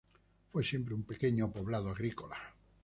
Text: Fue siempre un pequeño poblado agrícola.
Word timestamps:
Fue 0.49 0.63
siempre 0.63 0.95
un 0.95 1.03
pequeño 1.03 1.51
poblado 1.53 1.91
agrícola. 1.91 2.35